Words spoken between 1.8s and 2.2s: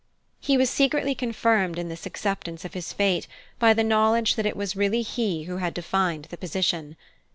this